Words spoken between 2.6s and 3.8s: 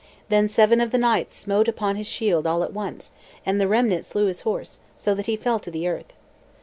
at once, and the